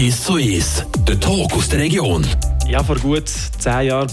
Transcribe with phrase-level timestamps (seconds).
[0.00, 2.26] 1 zu 1, der Talk aus der Region.
[2.66, 4.08] Ja, vor gut zehn Jahren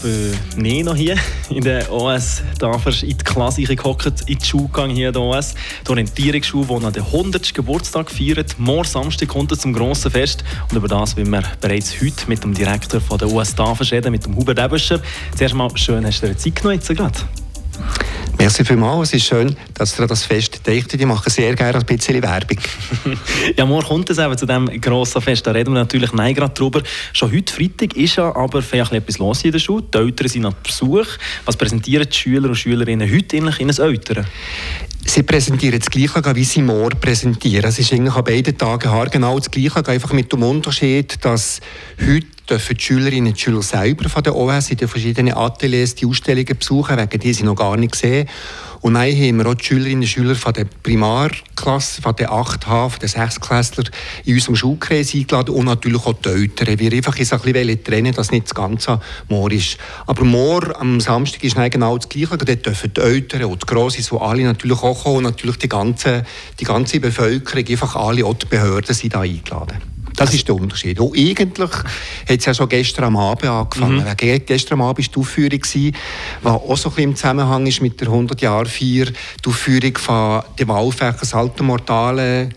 [0.53, 1.15] bin ich noch hier
[1.49, 5.21] in der OS Tafers in die Klasse gehockt, in die Schule gegangen hier in der
[5.21, 5.55] OS.
[5.85, 7.53] Die Orientierungsschule, die an den 100.
[7.53, 8.59] Geburtstag feiert.
[8.59, 10.43] Morgen Samstag kommt es zum grossen Fest.
[10.69, 14.11] Und über das wollen wir bereits heute mit dem Direktor von der OS Tafers reden,
[14.11, 14.99] mit dem Hubert Ebescher.
[15.37, 17.17] Zuerst mal schön, hast du dir Zeit genommen jetzt gerade.
[18.39, 19.09] Merci vielmals.
[19.09, 21.01] Es ist schön, dass ihr das Fest deichtet.
[21.01, 22.59] Ich mache sehr gerne ein bisschen Werbung.
[23.57, 25.47] ja, morgen kommt es eben zu diesem grossen Fest.
[25.47, 26.83] Da reden wir natürlich nicht gerade drüber.
[27.13, 29.85] Schon heute Freitag ist ja aber vielleicht etwas los in der Schule.
[29.91, 31.07] Die Eltern sind auf Besuch.
[31.45, 34.27] Was präsentieren die Schüler und Schülerinnen heute in ein Eltern?
[35.05, 37.65] Sie präsentieren das Gleiche, wie sie morgen präsentieren.
[37.65, 41.59] Es ist eigentlich an beiden Tagen genau das Gleiche, einfach mit dem Unterschied, dass
[41.99, 46.05] heute dürfen die Schülerinnen und Schüler selber von der OS in den verschiedenen Ateliers die
[46.05, 48.27] Ausstellungen besuchen, wegen die sie noch gar nicht gesehen.
[48.81, 52.89] Und dann haben wir auch die Schülerinnen und Schüler von der Primarklasse, von der 8H,
[52.89, 53.85] von den 6 Klässler
[54.23, 56.79] in unserem Schulkreis eingeladen und natürlich auch die Eltern.
[56.79, 59.77] Wir einfach ein bisschen trennen, dass nicht das Ganze morgen ist.
[60.05, 62.37] Aber morgen, am Samstag, ist genau das Gleiche.
[62.37, 65.69] Dort dürfen die Eltern und die Grossen, so alle natürlich auch kommen und natürlich die
[65.69, 66.23] ganze,
[66.59, 69.96] die ganze Bevölkerung, einfach alle, auch die Behörden sind da eingeladen.
[70.17, 70.99] Das ist der Unterschied.
[70.99, 74.03] Und eigentlich hat es ja schon gestern am Abend angefangen.
[74.03, 74.45] Mhm.
[74.45, 75.93] Gestern am Abend war die Aufführung, die
[76.43, 81.25] auch so ein bisschen im Zusammenhang ist mit der 100-Jahr-Feier, die Aufführung von dem Wahlfächer
[81.25, 82.49] Saltomortale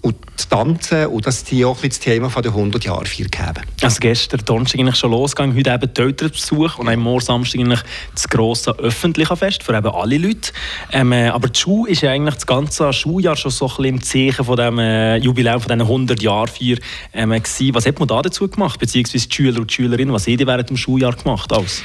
[0.00, 0.16] und
[0.48, 3.66] tanzen und dass die auch das Thema der 100 Jahre feier geben.
[3.82, 7.80] Also gestern Donnerstag eigentlich schon losgegangen, heute eben die Elternbesuch und am morgen Samstag eigentlich
[8.14, 10.52] das grosse öffentliche Fest für eben alle Leute.
[10.92, 13.84] Ähm, äh, aber die Schule ist ja eigentlich das ganze Schuljahr schon so ein bisschen
[13.84, 16.78] im Zeichen von dem äh, Jubiläum von diesen 100 Jahren feier
[17.12, 17.30] ähm.
[17.72, 20.46] Was hat man da dazu gemacht, beziehungsweise die Schüler und die Schülerinnen, was haben die
[20.46, 21.52] während dem Schuljahr gemacht?
[21.52, 21.82] Alles?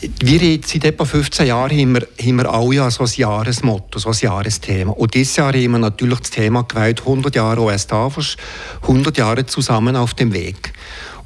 [0.00, 4.10] Wir jetzt seit etwa 15 Jahren haben wir, haben wir alle so ein Jahresmotto, so
[4.10, 4.92] ein Jahresthema.
[4.92, 8.36] Und dieses Jahr haben wir natürlich das Thema gewählt, 100 Jahre OS Tafers,
[8.82, 10.72] 100 Jahre zusammen auf dem Weg.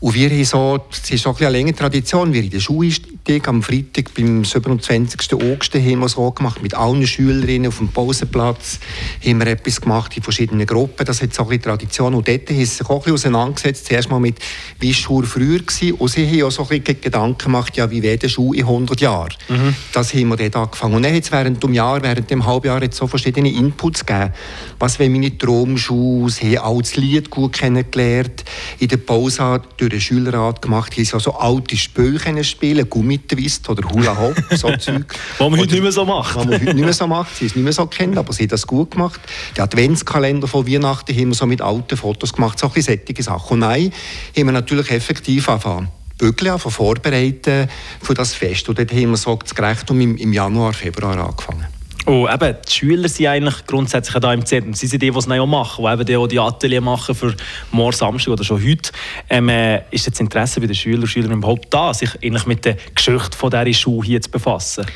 [0.00, 2.90] Und wir haben so, es ist auch eine längere Tradition, wir in der Schule
[3.26, 5.34] Freitag, am Freitag beim 27.
[5.34, 8.80] August haben wir so gemacht, mit allen Schülerinnen auf dem Pausenplatz
[9.24, 12.56] haben wir etwas gemacht in verschiedenen Gruppen, das hat so eine Tradition und dort haben
[12.56, 14.38] sie sich auch ein bisschen auseinandergesetzt, zuerst mal mit,
[14.80, 17.90] wie die Schule früher gewesen und sie haben auch so ein bisschen Gedanken gemacht, ja,
[17.90, 19.34] wie wäre die Schule in 100 Jahren.
[19.48, 19.74] Mhm.
[19.92, 20.94] Das haben wir dort angefangen.
[20.94, 24.32] Und dann hat es während dem Jahr, während dem Halbjahr jetzt so verschiedene Inputs gegeben.
[24.78, 26.30] Was wäre meine Traumschule?
[26.30, 28.44] Sie haben auch das Lied gut kennengelernt.
[28.78, 33.09] In der Pause durch den Schülerrat gemacht, haben sie auch so alte Spiele spielen, Gummi
[33.18, 35.04] Twist oder Hula Hoop, so Zeug.
[35.38, 36.36] Was man heute nicht mehr so macht.
[36.36, 37.36] Was man heute nicht mehr so macht.
[37.36, 39.20] Sie es nicht mehr so kennt, aber sie hat das gut gemacht.
[39.56, 43.54] Der Adventskalender von Weihnachten haben wir so mit alten Fotos gemacht, so ein bisschen Sachen.
[43.54, 43.92] Und nein,
[44.36, 45.88] haben wir natürlich effektiv angefangen.
[46.18, 47.68] Bügeln vorbereiten
[48.02, 48.68] für das Fest.
[48.68, 51.66] Und dort haben wir so das Gerechtum im, im Januar, Februar angefangen.
[52.10, 54.74] Oh, eben, die Schüler sind eigentlich grundsätzlich da im Zentrum.
[54.74, 57.36] Sie sind die, die es auch machen, die eben die, die Atelier machen für
[57.70, 58.90] morgen Samstag oder schon heute.
[59.28, 62.64] Ähm, äh, ist das Interesse bei den Schülern und Schülern überhaupt da, sich eigentlich mit
[62.64, 64.86] der Geschichte von dieser Schule hier zu befassen?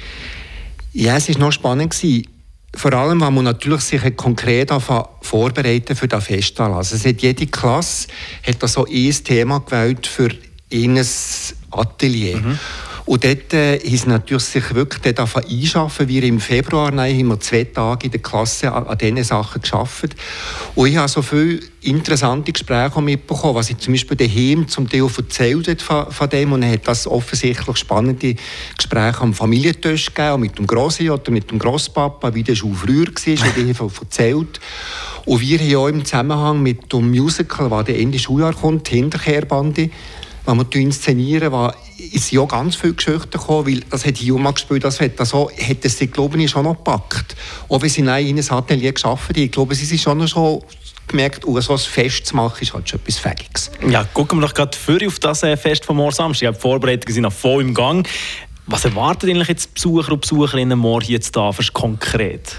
[0.93, 1.93] Ja, es war noch spannend.
[1.93, 2.27] Gewesen.
[2.75, 4.73] Vor allem, weil man natürlich sich konkret
[5.21, 6.73] vorbereiten für das Festival.
[6.73, 8.09] Also es hat jede Klasse
[8.45, 10.31] hat da so ein Thema gewählt für
[10.69, 11.05] ihr
[11.71, 12.39] Atelier.
[12.39, 12.59] Mhm.
[13.07, 16.09] Und dort äh, ist natürlich sich wirklich dort einschaffen.
[16.09, 19.61] Wir im Februar nein, haben wir zwei Tage in der Klasse an, an diesen Sachen
[19.61, 20.17] geschafft.
[20.75, 25.07] Und ich habe so viele interessante Gespräche mitbekommen, was ich zum Beispiel daheim zum Teil
[25.17, 26.53] erzählt hat von, von dem.
[26.53, 28.37] Und er hat das offensichtlich spannende
[28.75, 33.07] Gespräche am Familientisch gegeben, mit dem Grossi oder mit dem Grosspapa, wie das schon früher
[33.07, 34.61] war, und ich habe erzählt.
[35.27, 39.91] Und wir haben auch im Zusammenhang mit dem Musical, das Ende Schuljahr kommt, Hinterkehrbande,
[40.47, 41.53] wenn wir inszenieren,
[41.99, 45.51] war, ist ja ganz viele Geschichten gekommen, weil das hat Juma gespielt, das hat, also,
[45.51, 47.37] hat es sie, glaube ich, schon noch gepackt.
[47.69, 50.63] Auch wenn sie in einem Atelier haben, ich glaube, sie sind schon noch schon
[51.07, 53.71] gemerkt, oh, so ein Fest zu machen, ist halt schon etwas Fähiges.
[53.89, 56.55] Ja, gucken wir doch gerade für auf das äh, Fest von morgen Samstag.
[56.55, 58.09] Die Vorbereitungen sind noch voll im Gang.
[58.67, 62.57] Was erwartet eigentlich jetzt Besucher und Besucherinnen morgen jetzt da konkret?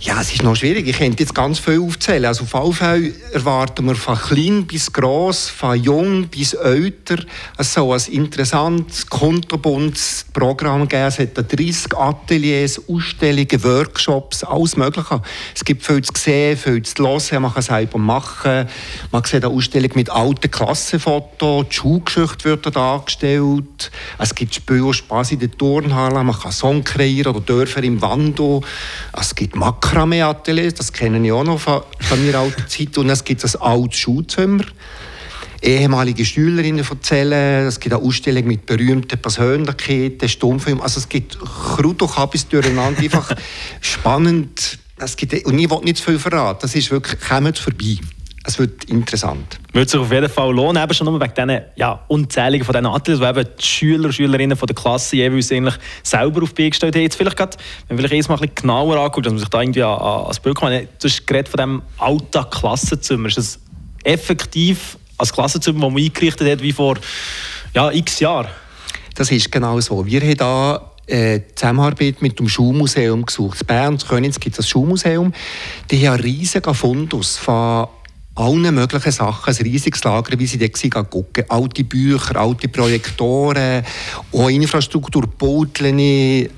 [0.00, 0.86] Ja, es ist noch schwierig.
[0.86, 2.24] Ich könnte jetzt ganz viel aufzählen.
[2.26, 7.16] Also auf alle Fälle erwarten wir von klein bis gross, von jung bis älter,
[7.56, 11.02] es soll ein interessantes, kunterbuntes Programm geben.
[11.02, 15.20] Es hat 30 Ateliers, Ausstellungen, Workshops, alles Mögliche.
[15.52, 18.68] Es gibt viel zu sehen, viel zu hören, man kann selber machen.
[19.10, 23.90] Man sieht eine Ausstellung mit alten Klassenfotos, die Schulgeschichte wird dargestellt.
[24.16, 28.62] Es gibt Spiel Spaß in der Turnhalle, man kann Song kreieren oder Dörfer im Wando.
[29.12, 32.98] Es gibt Makro Makramee-Atelier, das kenne ich auch noch von, von meiner alten Zeit.
[32.98, 34.64] Und es gibt ein altes Schulzimmer.
[35.62, 40.82] Ehemalige Schülerinnen erzählen, es gibt eine Ausstellung mit berühmten Persönlichkeiten, Stummfilmen.
[40.82, 43.34] Also es gibt Krut und Kabis durcheinander, einfach
[43.80, 44.78] spannend.
[44.98, 47.96] Es gibt, und ich will nicht zu viel verraten, das ist wirklich, kommt vorbei.
[48.48, 49.60] Es wird interessant.
[49.74, 52.86] Würde sich auf jeden Fall lohnen, eben schon nur wegen diesen ja, unzähligen von diesen
[52.86, 56.62] Athleten, die eben die Schüler und Schülerinnen von der Klasse jeweils eigentlich selber auf die
[56.62, 57.02] Beine gestellt haben.
[57.02, 57.56] Jetzt vielleicht gerade,
[57.86, 60.56] wenn man vielleicht erstmal ein bisschen genauer anguckt, dass man sich da irgendwie das Bild
[60.56, 60.72] kommt.
[60.72, 63.28] Du hast geredet von diesem Alltag-Klassenzimmer.
[63.28, 63.60] Ist das
[64.04, 66.96] effektiv als Klassenzimmer, das man eingerichtet hat, wie vor
[67.74, 68.48] ja, x Jahren?
[69.14, 70.06] Das ist genau so.
[70.06, 73.60] Wir haben da äh, Zusammenarbeit mit dem Schulmuseum gesucht.
[73.62, 75.32] In Bern und Königs gibt es das Schulmuseum.
[75.90, 77.88] Die haben einen riesigen Fundus von
[78.38, 81.44] allen möglichen Sachen, ein riesiges Lager, wie sie dort gucken.
[81.48, 83.84] Alte Bücher, alte Projektoren,
[84.32, 86.48] auch Infrastruktur, Bauteln.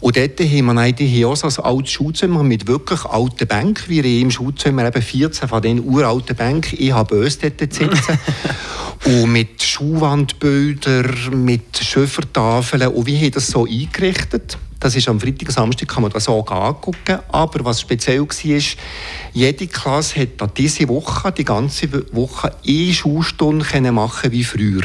[0.00, 3.88] Und dort haben wir eigentlich auch so ein altes Schulzimmer mit wirklich alten Bänken.
[3.88, 6.76] Wir haben im Schulzimmer eben 14 von diesen uralten Bänken.
[6.80, 7.90] Ich habe böse dort sitzen.
[9.04, 12.88] und mit Schuhwandbildern, mit Schöffertafeln.
[12.88, 14.58] Und wir haben das so eingerichtet.
[14.80, 17.18] Das ist am Freitag und Samstag kann man das auch angucken.
[17.28, 18.62] Aber was speziell war,
[19.32, 24.82] jede Klasse hat diese Woche, die ganze Woche, eine Schulstunde machen wie früher.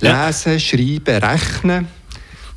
[0.00, 1.88] Lesen, schreiben, rechnen.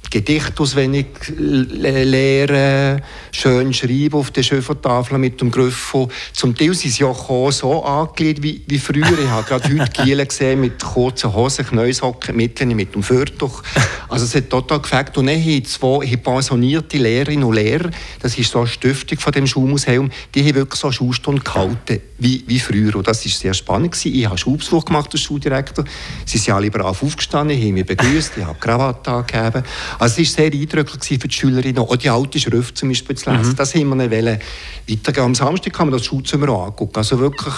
[0.10, 1.08] Gedicht auswendig
[1.38, 3.02] lernen,
[3.32, 6.08] schön schreiben auf der Schöffertafel mit dem Griffel.
[6.34, 9.20] Zum Teil sind sie auch so angelegt wie, wie früher.
[9.20, 13.62] Ich habe gerade heute Gielen gesehen mit kurzen Hosen, Knäushocken, Mitteln mit dem Fürtuch.
[14.08, 15.16] Also es hat total gefällt.
[15.18, 17.92] Und dann haben zwei pensionierte Lehrerinnen und Lehrer,
[18.22, 22.02] das ist so eine Stiftung von dem Schulmuseum, die haben wirklich so eine Schulstunde gehalten
[22.18, 22.96] wie, wie früher.
[22.96, 23.92] Und das war sehr spannend.
[23.92, 24.16] Gewesen.
[24.16, 25.86] Ich habe Schulbesuch gemacht als Schuldirektor.
[26.26, 29.64] Sie sind alle brav aufgestanden, haben mich begrüßt, ich habe Krawatte angegeben.
[30.00, 33.30] Also es war sehr eindrücklich für die Schülerinnen, auch die alte Schrift zum Beispiel zu
[33.30, 33.52] lesen.
[33.52, 33.56] Mhm.
[33.56, 34.40] Das haben wir wollen
[34.88, 35.26] weitergehen.
[35.26, 36.96] Am Samstag kann man das Schulzimmer angucken.
[36.96, 37.54] Also wirklich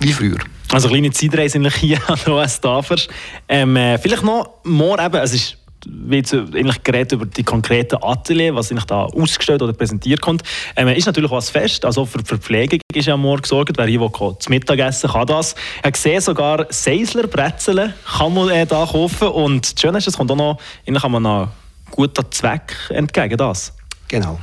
[0.00, 0.38] wie früher.
[0.70, 3.08] Also kleine Zeitreise hier an der OS Tafers.
[3.48, 5.56] Ähm, äh, vielleicht noch more eben, es ist
[5.88, 10.42] wie eigentlich geredet über die konkreten Atelier, was eigentlich da ausgestellt oder präsentiert kommt.
[10.76, 13.76] Ähm, ist natürlich was fest, also für Verpflegung ist ja morgen gesorgt.
[13.76, 15.54] Wer hier will, zum Mittagessen kann das.
[15.84, 20.16] Ich gesehen, sogar Seisler Brezeln kann man äh, da kaufen und das Schöne ist, es
[20.16, 21.48] kommt auch noch, eigentlich kann man noch
[21.90, 23.72] guter Zweck entgegen das.
[24.08, 24.38] Genau.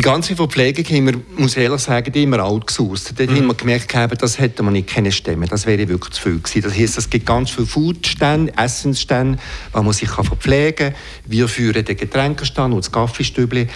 [0.00, 3.12] Die ganze Verpflegung haben wir, muss ich ehrlich sagen, immer alt gesucht.
[3.18, 3.36] Dort mhm.
[3.36, 6.62] haben wir gemerkt, das hätte man nicht können stemmen Das wäre wirklich zu viel gewesen.
[6.62, 9.38] Das heisst, es gibt ganz viele Foodstände, Essensstände,
[9.74, 11.00] wo man sich verpflegen kann.
[11.26, 13.68] Wir führen den Getränkestand und das Kaffeestübli.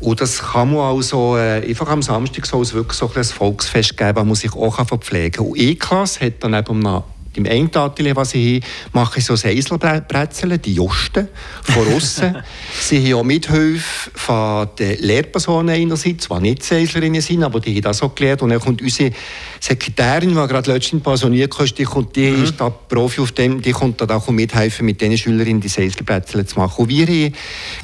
[0.00, 4.16] Und das kann man also äh, einfach am Samstag so wirklich so ein Volksfest geben,
[4.16, 5.46] wo man sich auch verpflegen kann.
[5.46, 7.04] Und E-Klasse hat dann eben noch
[7.34, 11.28] im einen Atelier, was ich habe, mache ich so Seiselbrezeln, die Josten
[11.62, 12.36] von außen.
[12.80, 17.82] sie haben auch Mithilfe von den Lehrpersonen einerseits, die nicht Seislerinnen sind, aber die haben
[17.82, 18.42] das auch gelernt.
[18.42, 19.12] Und dann kommt unsere
[19.60, 22.44] Sekretärin, die gerade letztens pensioniert ist, die, kommt, die mhm.
[22.44, 26.46] ist da Profi auf dem, die kommt da auch mithelfen, mit den Schülerinnen die Seiselbrezeln
[26.46, 26.82] zu machen.
[26.82, 27.34] Und wir haben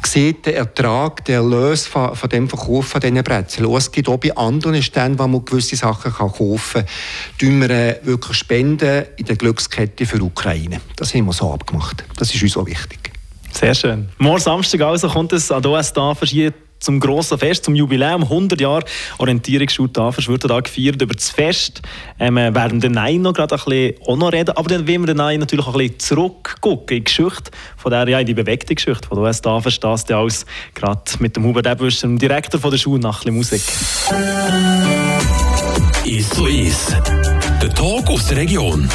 [0.01, 3.67] gesehen, den Ertrag, den Erlös von, von dem Verkauf von diesen Brezeln.
[3.67, 7.61] Und es gibt auch bei anderen Ständen, wo man gewisse Sachen kann kaufen kann, tun
[7.61, 10.81] wir äh, wirklich spenden in der Glückskette für Ukraine.
[10.97, 12.05] Das haben wir so abgemacht.
[12.17, 13.13] Das ist uns auch wichtig.
[13.53, 14.09] Sehr schön.
[14.19, 16.29] Morgen Samstag also kommt es an der OS Tafel
[16.79, 18.85] zum grossen Fest, zum Jubiläum, 100 Jahre
[19.19, 21.83] Orientierungsschule Tafel wird da gefeiert über das Fest.
[22.19, 25.17] Ähm, wir werden den Nein noch gerade ein bisschen reden, aber dann wollen wir den
[25.17, 28.75] Nein natürlich auch ein bisschen zurückgucken in die Geschichte von der, ja, in die bewegte
[28.75, 32.61] Geschichte von der OS Tafel, das ja alles gerade mit dem Hubert Ebwischer, dem Direktor
[32.61, 33.63] von der Schule, nach ein Musik.
[36.05, 36.97] Ist so ist.
[37.63, 38.89] Der Talk aus der Region.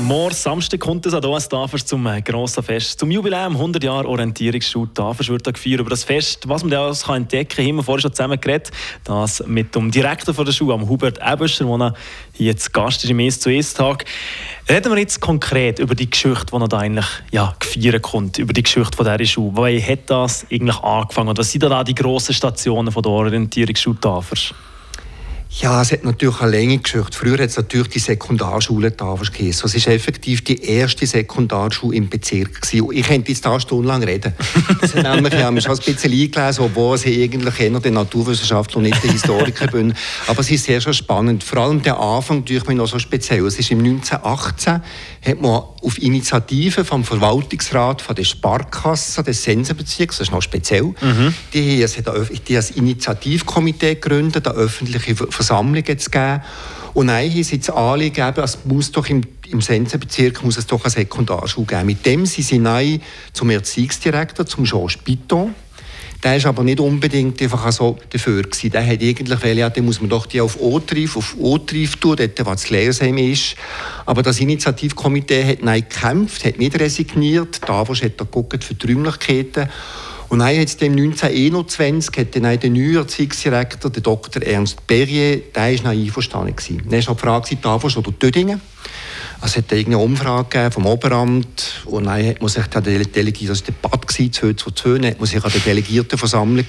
[0.00, 2.98] Morgen Samstag kommt es an uns Tafers zum äh, grossen Fest.
[2.98, 5.80] Zum Jubiläum 100 Jahre Orientierungsschule Tafers wird gefeiert.
[5.80, 8.38] Über das Fest, was man da alles kann entdecken kann, haben wir vorher schon zusammen
[8.40, 8.72] geredet.
[9.04, 11.94] Das mit dem Direktor von der Schule, Hubert Ebescher,
[12.38, 14.04] der zu Gast ist im «Es zu Es Tag».
[14.68, 18.64] Reden wir jetzt konkret über die Geschichte, die da eigentlich ja, gefeiert kommt, über die
[18.64, 19.56] Geschichte von dieser Schule.
[19.56, 24.00] Wie hat das eigentlich angefangen und was sind da die grossen Stationen von der Orientierungsschule
[24.00, 24.54] Tafers?
[25.60, 27.16] Ja, es hat natürlich eine lange Geschichte.
[27.16, 29.66] Früher hat es natürlich die Sekundarschule Tafers geheißen.
[29.66, 32.60] Es ist effektiv die erste Sekundarschule im Bezirk.
[32.60, 32.88] Gewesen.
[32.92, 34.32] Ich könnte jetzt da stundenlang reden.
[34.80, 38.78] Das hat nämlich, ja, mich schon ein bisschen eingelesen, obwohl ich eigentlich eher der Naturwissenschaftler
[38.78, 39.94] und nicht der Historiker bin.
[40.26, 41.44] Aber es ist sehr schon spannend.
[41.44, 43.46] Vor allem der Anfang durch mich noch so speziell.
[43.46, 44.82] Es ist im 1918
[45.24, 50.94] hat man auf Initiative vom Verwaltungsrat von der Sparkasse des Sensenbezirks, das ist noch speziell,
[51.52, 56.40] die, es hat ein, die ein Initiativkomitee gegründet, eine öffentliche Versammlungen zu geben.
[56.94, 60.90] Und eigentlich ist jetzt Anliegen, es muss doch im, im Sensenbezirk muss es doch eine
[60.90, 61.86] Sekundarschule geben.
[61.86, 62.98] Mit dem sind sie neu
[63.32, 65.54] zum Erziehungsdirektor, zum Jean Spiton.
[66.22, 68.70] Der ist aber nicht unbedingt einfach so dafür gewesen.
[68.70, 72.16] Der hat eigentlich, weil ja, dann muss man doch die auf O-Trief, auf O-Trief tun,
[72.16, 73.56] dort, wo das Lehrsheim ist.
[74.06, 77.68] Aber das Initiativkomitee hat nein gekämpft, hat nicht resigniert.
[77.68, 79.68] Davos hat da geguckt für die Räumlichkeiten.
[80.34, 84.42] Und dann es im 1921 hat dann der neue Erziehungsdirektor, der Dr.
[84.42, 86.56] Ernst Berrier, der noch einverstanden.
[86.90, 88.60] Dann war noch die Frage, Davos oder Tödingen.
[89.40, 92.66] Also es hat irgendeine Umfrage vom Oberamt und dann hat man sich
[93.48, 96.66] war der Bad 2 zu 2, dann hat man sich an der Delegiertenversammlung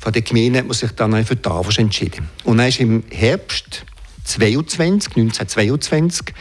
[0.00, 2.28] von der Gemeinde hat man sich dann für Davos entschieden.
[2.44, 3.84] Und dann ist im Herbst
[4.24, 6.34] 22, 1922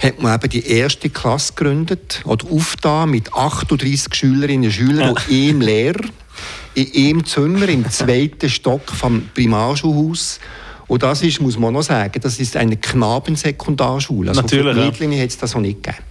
[0.00, 5.28] hat man eben die erste Klasse gegründet oder aufgetan mit 38 Schülerinnen und Schülern und
[5.28, 6.04] einem Lehrer
[6.74, 10.40] in einem Zimmer im zweiten Stock vom Primarschulhaus.
[10.86, 14.30] Und das ist, muss man noch sagen, das ist eine Knabensekundarschule.
[14.30, 14.90] Also Natürlich, für ja.
[14.90, 16.02] die Mädchen hat es das noch nicht gegeben.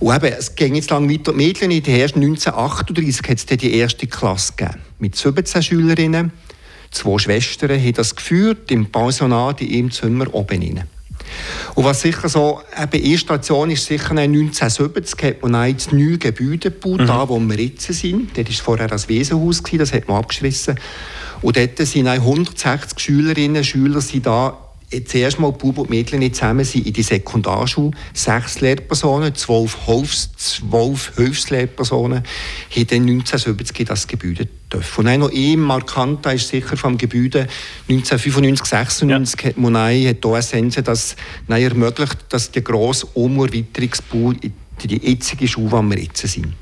[0.00, 1.32] Und eben, es ging jetzt lang weiter.
[1.32, 4.80] Die Mädchen der ersten 1938 hat es die erste Klasse gegeben.
[4.98, 6.32] Mit 17 Schülerinnen.
[6.90, 10.84] Zwei Schwestern haben das geführt, im Pensionat in ihrem Zimmer oben rein.
[11.74, 16.18] Und was sicher so, eben eine Station ist sicher 1970, hat man ein das neue
[16.18, 18.36] Gebäude gebaut, da wo wir jetzt sind.
[18.36, 20.78] Dort war vorher das Wesenhaus, das hat man abgeschlossen.
[21.42, 24.65] Und dort sind 160 Schülerinnen und Schüler sind da
[25.04, 27.90] zuerst mal Bub und Mädchen nicht zusammen sind in die Sekundarschule.
[28.12, 35.06] Sechs Lehrpersonen, zwölf, Hilfs-, zwölf Hilfslehrpersonen haben dann 1970 in das Gebäude dürfen.
[35.06, 37.46] Und noch ein markanter ist sicher vom Gebäude
[37.88, 41.16] 1995, 96 hat Monai, hat die OSN das
[41.48, 46.54] ermöglicht, dass der grosse Umerweiterungsbau in die jetzige Schule, wo wir jetzt sind.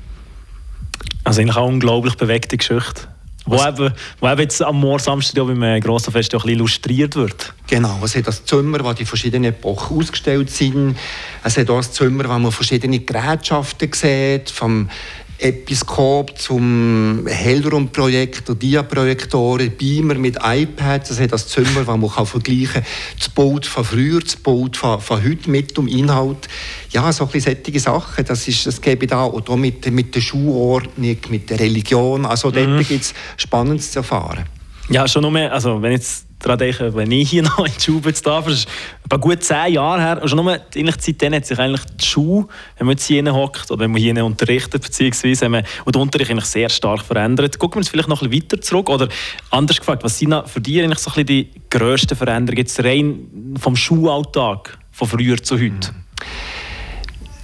[1.23, 3.14] Also eigentlich auch eine unglaublich bewegte Geschichte.
[3.45, 6.47] Wo eben, wo eben jetzt am Morgen Samstag ja beim äh, grossen Fest auch ein
[6.47, 7.53] bisschen illustriert wird.
[7.67, 10.97] Genau, es hat das Zimmer, wo die verschiedenen Epochen ausgestellt sind.
[11.43, 14.89] Es hat auch das Zimmer, wo man verschiedene Gerätschaften sieht, vom
[15.37, 21.11] Episkop zum Hellraumprojektor, Diaprojektoren, Beamer mit iPads.
[21.11, 22.85] Es hat das Zimmer, wo man kann vergleichen kann,
[23.19, 26.47] das Bild von früher, das Bild von, von heute mit dem Inhalt.
[26.91, 29.25] Ja, so ein bisschen solche Sachen, das, ist, das gebe ich da.
[29.25, 32.25] Und auch mit, mit der Schulordnung, mit der Religion.
[32.25, 34.45] Also dort gibt es Spannendes zu erfahren.
[34.89, 37.81] Ja, schon noch mehr, also wenn jetzt daran denke, wenn ich hier noch in die
[37.81, 38.67] Schule jetzt darf, ist
[39.03, 42.47] etwa gut zehn Jahre her, und schon nur eigentlich seitdem hat sich eigentlich die Schule,
[42.77, 46.31] wenn man jetzt hier hockt oder wenn man hier unterrichtet, beziehungsweise wir, und der Unterricht
[46.31, 47.57] eigentlich sehr stark verändert.
[47.59, 49.09] Gucken wir uns vielleicht noch ein bisschen weiter zurück, oder
[49.49, 53.55] anders gefragt, was sind für dich eigentlich so ein bisschen die grössten Veränderungen, jetzt rein
[53.59, 55.93] vom Schulalltag, von früher zu heute?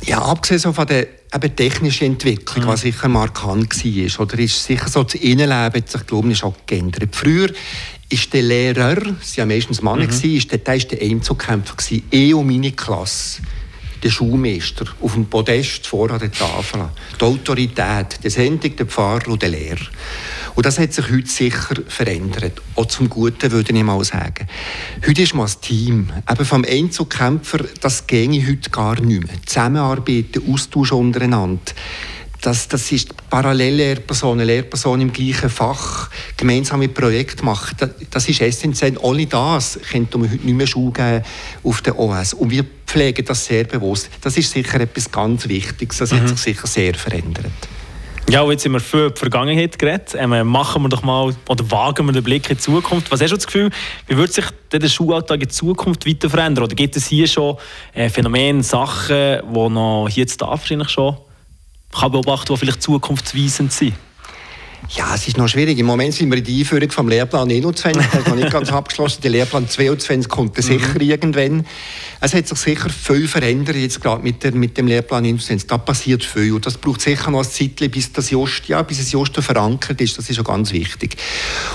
[0.05, 4.21] Ja, abgesehen von den eben technische Entwicklung, was sicher markant war.
[4.25, 7.15] Oder ist sicher so das Innenleben hat sich, glaube ich, auch geändert.
[7.15, 7.49] Früher
[8.11, 10.35] ist der Lehrer, es waren ja meistens Männer, mhm.
[10.35, 13.41] ist der, der, ist der Einzelkämpfer, gewesen, eh um meine Klasse.
[14.03, 16.89] Der Schulmeister auf dem Podest vor an der Tafel.
[17.19, 19.85] Die Autorität, die Sendung, der Pfarrer und der Lehrer.
[20.55, 22.59] Und das hat sich heute sicher verändert.
[22.75, 24.47] Auch zum Guten, würde ich mal sagen.
[25.05, 26.09] Heute ist man ein Team.
[26.29, 29.35] Eben vom Einzelkämpfer, das ginge heute gar nicht mehr.
[29.45, 31.61] Zusammenarbeiten, Austausch untereinander.
[32.41, 37.75] Das, das ist Parallellehrpersonen, Lehrpersonen im gleichen Fach, gemeinsame Projekte machen.
[37.77, 38.97] Das, das ist essentiell.
[38.97, 41.23] Ohne das könnte man heute nicht mehr Schule geben
[41.63, 42.33] auf der OS.
[42.33, 44.09] Und wir pflegen das sehr bewusst.
[44.21, 45.99] Das ist sicher etwas ganz Wichtiges.
[45.99, 47.45] Das hat sich sicher sehr verändert.
[48.27, 50.15] Ja, und jetzt sind wir für die Vergangenheit geredet.
[50.17, 53.11] Ähm, machen wir doch mal, oder wagen wir den Blick in die Zukunft.
[53.11, 53.69] Was hast du das Gefühl,
[54.07, 56.63] wie wird sich der Schulalltag in Zukunft weiter verändern?
[56.63, 57.57] Oder gibt es hier schon
[57.93, 61.17] äh, Phänomene, Sachen, die noch hier zu wahrscheinlich schon
[61.91, 63.93] kann beobachten, die vielleicht zukunftsweisend sind?
[64.89, 65.77] Ja, es ist noch schwierig.
[65.77, 68.71] Im Moment sind wir in der Einführung vom Lehrplan 21, der ist noch nicht ganz
[68.71, 69.21] abgeschlossen.
[69.21, 71.65] Der Lehrplan 22 kommt dann sicher irgendwann.
[72.19, 75.67] Es hat sich sicher viel verändert jetzt gerade mit, der, mit dem Lehrplan 21.
[75.67, 78.99] Da passiert viel und das braucht sicher noch ein Zeitchen, bis das Just, ja, bis
[78.99, 80.17] es Just verankert ist.
[80.17, 81.15] Das ist schon ganz wichtig.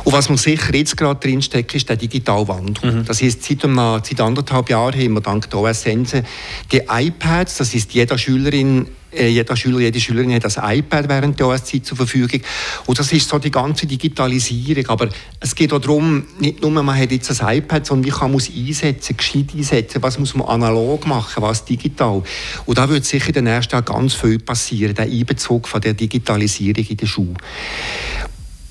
[0.04, 3.04] Und was man sicher jetzt gerade drinsteckt, ist der digitale Wandel.
[3.04, 6.24] Das heißt, seit, einem, seit anderthalb Jahren haben wir dank der OS Sense
[6.70, 11.48] die iPads, das ist jeder Schülerin jeder Schüler, jede Schülerin hat ein iPad während der
[11.48, 12.40] OS-Zeit zur Verfügung.
[12.86, 14.86] Und das ist so die ganze Digitalisierung.
[14.88, 15.08] Aber
[15.40, 18.40] es geht auch darum, nicht nur, man hat jetzt ein iPad, sondern wie kann man
[18.40, 22.22] es einsetzen, gescheit einsetzen, was muss man analog machen, was digital.
[22.66, 25.94] Und da wird sicher in den nächsten Jahren ganz viel passieren, der Einbezug von der
[25.94, 27.34] Digitalisierung in der Schule.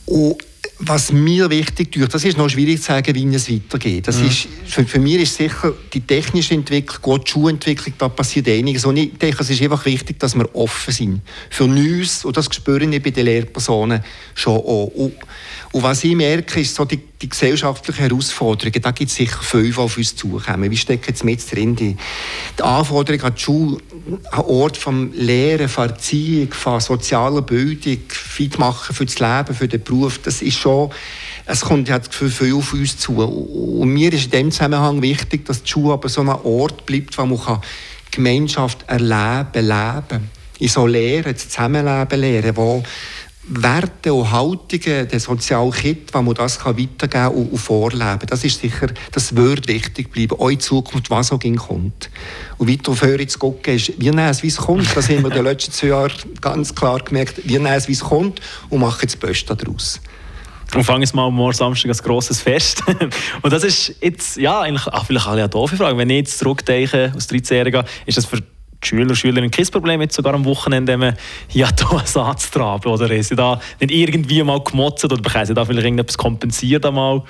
[0.05, 0.37] Und
[0.79, 4.07] was mir wichtig ist, das ist noch schwierig zu sagen, wie es weitergeht.
[4.07, 8.49] Das ist, für, für mich ist sicher die technische Entwicklung, gut die Schulentwicklung, da passiert
[8.49, 8.83] einiges.
[8.83, 12.25] Und ich denke, es ist einfach wichtig, dass wir offen sind für Neues.
[12.25, 14.91] Und das spüre ich bei den Lehrpersonen schon auch.
[14.95, 15.13] Und,
[15.71, 18.81] und was ich merke, ist so die, die gesellschaftlichen Herausforderungen.
[18.81, 20.69] Da gibt es sicher viele, die auf uns zukommen.
[20.69, 21.75] Wie stecken jetzt mit drin?
[21.75, 21.95] Die,
[22.61, 23.77] Anforderungen an die Schule,
[24.31, 29.67] ein Ort vom Lehren, von Erziehung, von sozialer Bildung, fit machen für das Leben, für
[29.67, 30.91] den Beruf, das ist schon,
[31.45, 33.13] es kommt ja viel, viel auf uns zu.
[33.13, 37.17] Und mir ist in dem Zusammenhang wichtig, dass die Schule aber so ein Ort bleibt,
[37.17, 37.61] wo man kann
[38.11, 42.83] Gemeinschaft erleben, leben, in so Lehren, das Zusammenleben lehren, wo
[43.47, 48.59] Werte und Haltungen, der soziale Kit, wo man das weitergeben kann und, vorleben Das ist
[48.59, 52.09] sicher, das wird wichtig bleiben, auch in Zukunft, was auch kommt.
[52.57, 54.95] Und weiter Hören zu gucken, ist, wir nehmen es, wie es kommt.
[54.95, 57.41] Das haben wir in den letzten zwei Jahren ganz klar gemerkt.
[57.43, 60.01] Wir nehmen es, wie es kommt und machen das Beste daraus.
[60.73, 62.83] Und fangen jetzt mal morgen Samstag ein grosses Fest.
[63.43, 65.97] und das ist jetzt, ja, eigentlich, ach, vielleicht eine doofe Frage.
[65.97, 68.41] Wenn ich jetzt zurückdenke, aus 13-Jähriger, ist das für
[68.83, 72.05] die Schüler und Schülerinnen kein Problem, jetzt sogar am Wochenende wenn man hier da einen
[72.05, 72.89] Satz traben?
[72.89, 76.85] Oder ist sie da nicht irgendwie mal gemotzt oder bekommen sie da vielleicht irgendetwas kompensiert
[76.85, 77.23] einmal?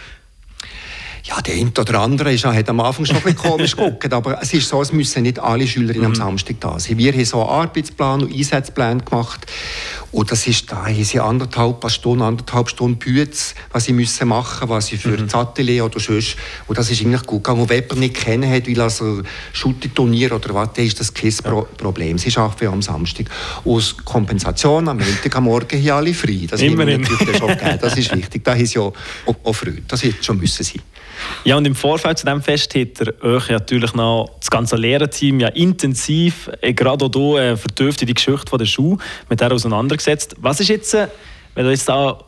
[1.28, 4.40] Ja, der eine oder andere ist, hat am Anfang schon ein bisschen komisch geguckt, aber
[4.44, 7.00] es ist so, es müssen nicht alle Schülerinnen am Samstag da sein.
[7.00, 9.48] Wir haben so einen Arbeitsplan und Einsatzplan gemacht
[10.12, 14.70] und das ist, da haben sie anderthalb Stunden, anderthalb Stunden Bütze, was sie müssen machen,
[14.70, 16.36] was sie für das Atelier oder sonst,
[16.68, 17.62] und das ist eigentlich gut gegangen.
[17.62, 21.34] Und wenn jemand nicht kennen hat, weil also Shooting-Turnier oder was, dann ist das kein
[21.44, 22.20] Pro Problem.
[22.20, 23.26] Sie arbeiten am Samstag.
[23.66, 26.46] Aus Kompensation am Montag am Morgen hier alle frei.
[26.48, 27.02] Das haben wir Immerhin.
[27.02, 27.80] natürlich schon gegeben.
[27.82, 28.44] Das ist wichtig.
[28.44, 28.94] Da haben sie ja auch,
[29.44, 29.82] auch Freude.
[29.88, 30.82] Das hätte schon müssen sein.
[31.44, 35.40] Ja, und im Vorfeld zu diesem Fest hat er euch natürlich noch das ganze Lehrerteam
[35.40, 38.98] ja intensiv, äh, gerade auch hier, äh, vertieft die Geschichte von der Schule,
[39.30, 40.36] mit der auseinandergesetzt.
[40.40, 41.08] Was ist jetzt, äh,
[41.54, 42.20] wenn du jetzt da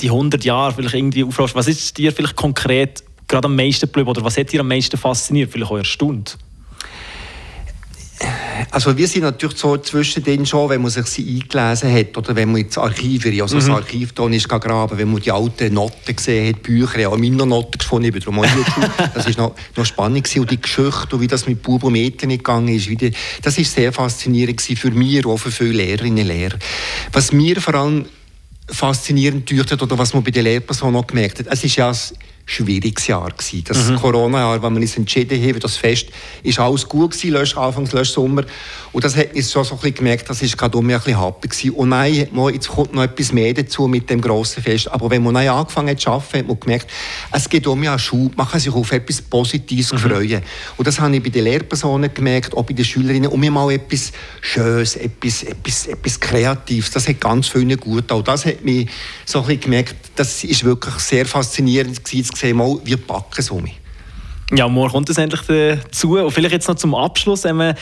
[0.00, 4.08] die 100 Jahre vielleicht irgendwie aufrufst, was ist dir vielleicht konkret gerade am meisten geblieben
[4.08, 6.38] oder was hat dir am meisten fasziniert, vielleicht auch erstaunt?
[8.70, 12.34] Also wir sind natürlich so zwischen denen schon, wenn man sich sie eingelesen hat oder
[12.36, 16.16] wenn man jetzt Archive, also das Archiv da ist graben, wenn man die alten Noten
[16.16, 18.42] gesehen hat, Bücher, ja, meine Noten gefunden, ich bin darum
[19.14, 20.40] das ist noch, noch spannend gewesen.
[20.40, 23.58] und die Geschichte und wie das mit Buben und Mädchen gegangen ist, wie die, das
[23.58, 26.58] ist sehr faszinierend gewesen für mich und auch für viele Lehrerinnen und Lehrer.
[27.12, 28.06] Was mir vor allem
[28.68, 31.92] faszinierend dürfte oder was man bei den Lehrpersonen auch gemerkt hat, es ist ja
[32.44, 33.64] schwieriges Jahr gewesen.
[33.66, 36.08] Das Corona-Jahr, wo wir uns entschieden haben, das Fest,
[36.42, 38.44] ist alles gut gewesen, lösch, Anfangs, lösch Sommer.
[38.92, 41.02] Und das hat uns schon so ein bisschen gemerkt, das ist gerade um mich ein
[41.02, 41.70] bisschen happy gewesen.
[41.70, 44.90] Und nein, jetzt kommt noch etwas mehr dazu mit dem grossen Fest.
[44.90, 46.90] Aber wenn man neu angefangen hat zu arbeiten, hat man gemerkt,
[47.30, 50.42] es geht um ja Schule, man kann sich auf etwas Positives freuen.
[50.76, 53.70] Und das habe ich bei den Lehrpersonen gemerkt, auch bei den Schülerinnen, um mir mal
[53.72, 58.10] etwas Schönes, etwas, etwas, etwas Kreatives, das hat ganz vielen gut.
[58.12, 58.88] Und das hat mich
[59.24, 63.34] so ein bisschen gemerkt, das ist wirklich sehr faszinierend gewesen, zu sehen, mal, wir packen
[63.38, 63.66] es um.
[64.52, 66.18] Ja, morgen kommt es endlich dazu.
[66.18, 67.44] Und vielleicht jetzt noch zum Abschluss.
[67.44, 67.74] Ähm,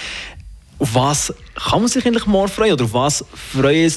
[0.78, 2.72] Auf was kann man sich eigentlich morgen freuen?
[2.72, 3.92] Oder auf was freuen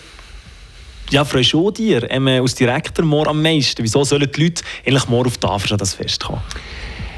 [1.09, 3.83] ja, freust du dir ähm, als Direktor morgen am meisten?
[3.83, 6.41] Wieso sollen die Leute eigentlich morgen auf Tafel an das Fest kommen?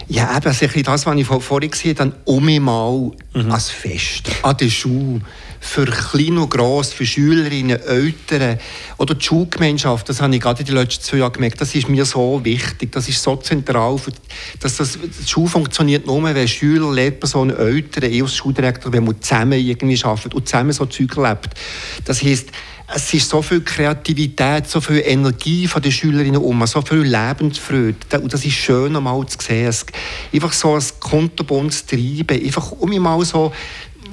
[0.08, 3.12] Ja, eben, also das, was ich vor- vorhin gesehen habe, dann um mich mal
[3.50, 5.22] als Fest, an der Schule,
[5.60, 8.60] für klein und gross, für Schülerinnen, Eltern
[8.98, 11.90] oder die Schulgemeinschaft, das habe ich gerade in den letzten zwei Jahren gemerkt, das ist
[11.90, 14.12] mir so wichtig, das ist so zentral, für,
[14.60, 19.20] dass das, die Schule funktioniert nur, wenn Schüler, Lehrpersonen, Eltern, ich als Schuldirektor, wenn wir
[19.20, 21.50] zusammen irgendwie arbeiten und zusammen so Zeug erlebt.
[22.06, 22.50] Das heisst,
[22.94, 28.20] es ist so viel Kreativität, so viel Energie von den Schülerinnen um, so viel Lebensfreude.
[28.22, 29.74] Und das ist schön, einmal zu sehen.
[30.34, 33.52] Einfach so ein kunterbuntes Treiben, einfach um mal so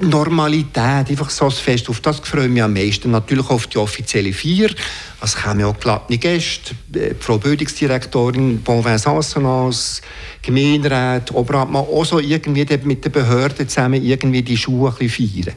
[0.09, 1.89] Normalität, einfach so ein Fest.
[1.89, 3.11] Auf das freue ich mich am meisten.
[3.11, 4.69] Natürlich auf die offizielle Feier.
[5.23, 6.75] Es kommen auch geladene Gäste.
[6.93, 10.01] Äh, Die Frau Bildungsdirektorin, Bon Vincent
[10.41, 15.55] Gemeinderat, Oberamtmann, auch so irgendwie mit den Behörden zusammen irgendwie die Schuhe ein bisschen feiern.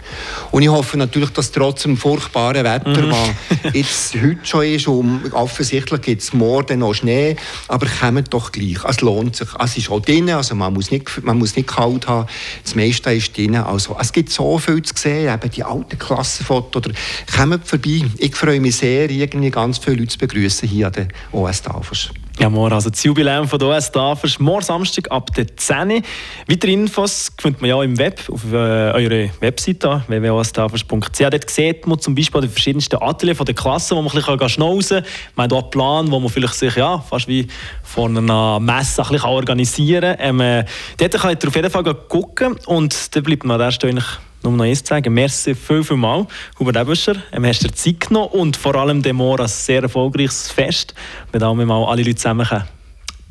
[0.52, 5.32] Und ich hoffe natürlich, dass trotz dem furchtbaren Wetter, was jetzt heute schon ist, und
[5.32, 7.34] offensichtlich gibt es morgen noch Schnee,
[7.66, 8.84] aber kommt doch gleich.
[8.84, 9.48] Es lohnt sich.
[9.58, 12.28] Es ist auch drin, also man muss nicht, man muss nicht kalt haben.
[12.62, 13.56] Das meiste ist drin.
[13.56, 16.84] Also, es gibt so viel zu sehen, eben die alten Klassenfotos.
[16.86, 16.94] Oder
[17.36, 18.02] kommt vorbei.
[18.18, 22.10] Ich freue mich sehr, irgendwie ganz viele Leute zu begrüßen hier an der OS Tafels.
[22.38, 24.38] Ja, morgen also das Jubiläum von der OS Tafers.
[24.38, 26.02] Morgen Samstag ab der 10 Uhr.
[26.46, 31.18] Weitere Infos findet man ja im Web, auf äh, eurer Webseite www.ostafers.ch.
[31.18, 34.48] Dort sieht man zum Beispiel die verschiedensten Ateliers von der Klasse, wo man ein bisschen
[34.50, 35.10] schnauzen kann.
[35.36, 37.46] Man hat auch einen Plan, wo man vielleicht sich ja, fast wie
[37.82, 40.38] vor einer Messe ein bisschen organisieren kann.
[40.38, 40.64] Ähm, äh,
[40.98, 44.02] dort könnt ihr auf jeden Fall gucken und dann bleibt mir an der Stelle
[44.50, 45.12] nur noch eins zu sagen.
[45.12, 46.26] Merci viel, viel mal,
[46.58, 47.16] Hubert Ebescher.
[47.32, 50.94] Ähm, hast dir Zeit genommen und vor allem dem morgen ein sehr erfolgreiches Fest,
[51.32, 52.64] mit dem wir mal alle Leute zusammenkommen.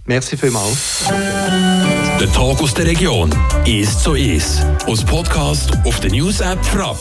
[0.06, 1.06] Merci vielmals.
[2.20, 3.30] Der Tag aus der Region.
[3.66, 4.64] Ist so ist.
[4.86, 6.98] Aus Podcast auf der News App Frapp.